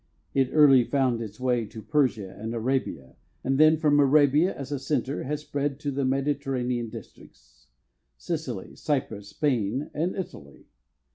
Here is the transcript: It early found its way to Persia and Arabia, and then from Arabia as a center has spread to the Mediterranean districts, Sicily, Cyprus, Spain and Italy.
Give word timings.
It 0.33 0.49
early 0.51 0.83
found 0.83 1.21
its 1.21 1.39
way 1.39 1.67
to 1.67 1.79
Persia 1.83 2.27
and 2.35 2.55
Arabia, 2.55 3.17
and 3.43 3.59
then 3.59 3.77
from 3.77 3.99
Arabia 3.99 4.51
as 4.51 4.71
a 4.71 4.79
center 4.79 5.25
has 5.25 5.41
spread 5.41 5.79
to 5.81 5.91
the 5.91 6.03
Mediterranean 6.05 6.89
districts, 6.89 7.67
Sicily, 8.17 8.75
Cyprus, 8.75 9.27
Spain 9.27 9.91
and 9.93 10.15
Italy. 10.15 10.65